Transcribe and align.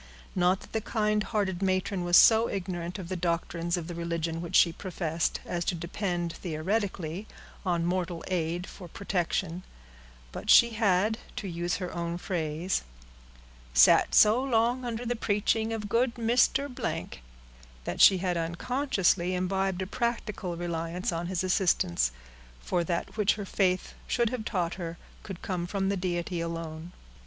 Not 0.35 0.61
that 0.61 0.71
the 0.73 0.81
kind 0.81 1.21
hearted 1.21 1.61
matron 1.61 2.03
was 2.03 2.17
so 2.17 2.49
ignorant 2.49 2.97
of 2.97 3.07
the 3.07 3.15
doctrines 3.15 3.77
of 3.77 3.85
the 3.85 3.93
religion 3.93 4.41
which 4.41 4.55
she 4.55 4.71
professed, 4.73 5.39
as 5.45 5.63
to 5.65 5.75
depend, 5.75 6.33
theoretically, 6.33 7.27
on 7.63 7.85
mortal 7.85 8.23
aid 8.27 8.65
for 8.65 8.87
protection; 8.87 9.61
but 10.31 10.49
she 10.49 10.71
had, 10.71 11.19
to 11.35 11.47
use 11.47 11.75
her 11.75 11.93
own 11.93 12.17
phrase, 12.17 12.81
"sat 13.75 14.15
so 14.15 14.43
long 14.43 14.83
under 14.85 15.05
the 15.05 15.15
preaching 15.15 15.71
of 15.71 15.87
good 15.87 16.15
Mr.——," 16.15 17.19
that 17.83 18.01
she 18.01 18.17
had 18.17 18.37
unconsciously 18.37 19.35
imbibed 19.35 19.83
a 19.83 19.85
practical 19.85 20.57
reliance 20.57 21.11
on 21.11 21.27
his 21.27 21.43
assistance, 21.43 22.11
for 22.59 22.83
that 22.83 23.17
which 23.17 23.35
her 23.35 23.45
faith 23.45 23.93
should 24.07 24.31
have 24.31 24.45
taught 24.45 24.73
her 24.81 24.97
could 25.21 25.43
come 25.43 25.67
from 25.67 25.89
the 25.89 25.95
Deity 25.97 26.41
alone. 26.41 26.91